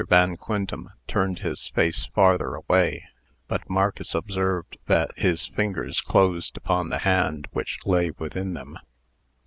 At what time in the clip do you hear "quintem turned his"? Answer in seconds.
0.35-1.67